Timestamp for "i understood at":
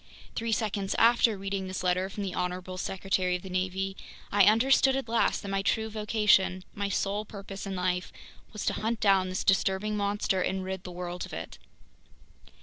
4.31-5.07